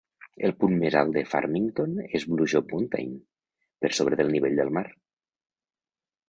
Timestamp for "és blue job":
2.19-2.73